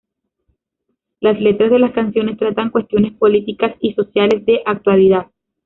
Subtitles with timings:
[1.19, 5.27] Las letras de las canciones tratan cuestiones políticas y sociales de actualidad.